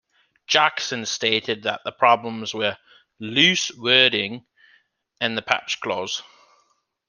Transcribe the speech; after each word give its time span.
Jackson 0.47 1.05
stated 1.05 1.61
that 1.61 1.81
the 1.85 1.91
problems 1.91 2.55
were 2.55 2.75
"loose 3.19 3.69
wording" 3.77 4.47
and 5.19 5.37
the 5.37 5.43
patch 5.43 5.79
clause. 5.79 6.23